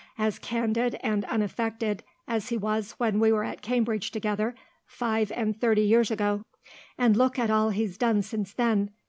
As 0.17 0.39
candid 0.39 0.95
and 1.03 1.25
unaffected 1.25 2.01
as 2.27 2.49
he 2.49 2.57
was 2.57 2.93
when 2.93 3.19
we 3.19 3.31
were 3.31 3.43
at 3.43 3.61
Cambridge 3.61 4.09
together, 4.09 4.55
five 4.87 5.31
and 5.35 5.55
thirty 5.61 5.83
years 5.83 6.09
ago. 6.09 6.41
And 6.97 7.15
look 7.15 7.37
at 7.37 7.51
all 7.51 7.69
he's 7.69 7.99
done 7.99 8.23
since 8.23 8.51
then. 8.51 8.89